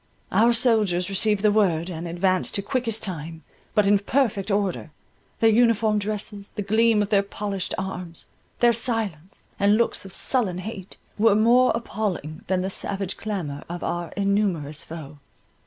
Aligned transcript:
Our 0.31 0.51
soldiers 0.51 1.09
received 1.11 1.43
the 1.43 1.51
word, 1.51 1.87
and 1.87 2.07
advanced 2.07 2.55
to 2.55 2.63
quickest 2.63 3.03
time, 3.03 3.43
but 3.75 3.85
in 3.85 3.99
perfect 3.99 4.49
order: 4.49 4.89
their 5.39 5.51
uniform 5.51 5.99
dresses, 5.99 6.49
the 6.49 6.63
gleam 6.63 7.03
of 7.03 7.09
their 7.09 7.21
polished 7.21 7.75
arms, 7.77 8.25
their 8.61 8.73
silence, 8.73 9.47
and 9.59 9.77
looks 9.77 10.03
of 10.03 10.11
sullen 10.11 10.57
hate, 10.57 10.97
were 11.19 11.35
more 11.35 11.71
appalling 11.75 12.43
than 12.47 12.61
the 12.61 12.69
savage 12.71 13.15
clamour 13.15 13.63
of 13.69 13.83
our 13.83 14.11
innumerous 14.15 14.83
foe. 14.83 15.19